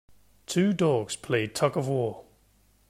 Two 0.47 0.73
dogs 0.73 1.15
play 1.15 1.45
tugofwar 1.47 2.23